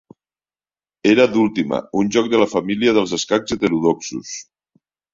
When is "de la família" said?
2.33-2.99